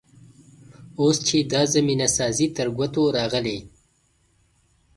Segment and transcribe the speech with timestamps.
[0.99, 3.57] اوس چې دا زمینه سازي تر ګوتو راغلې.